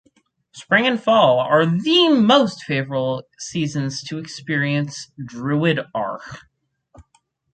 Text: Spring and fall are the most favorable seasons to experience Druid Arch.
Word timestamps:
Spring 0.51 0.87
and 0.87 0.99
fall 1.03 1.39
are 1.39 1.63
the 1.63 2.09
most 2.09 2.63
favorable 2.63 3.21
seasons 3.37 4.01
to 4.01 4.17
experience 4.17 5.11
Druid 5.27 5.79
Arch. 5.93 6.23